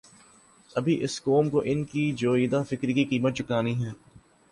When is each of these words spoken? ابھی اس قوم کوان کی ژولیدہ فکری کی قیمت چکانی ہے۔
ابھی 0.75 0.93
اس 1.03 1.21
قوم 1.23 1.49
کوان 1.49 1.83
کی 1.85 2.03
ژولیدہ 2.19 2.61
فکری 2.69 2.93
کی 2.93 3.05
قیمت 3.05 3.35
چکانی 3.35 3.75
ہے۔ 3.85 3.91